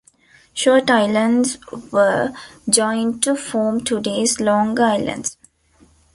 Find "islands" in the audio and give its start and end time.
0.89-1.59, 4.83-5.37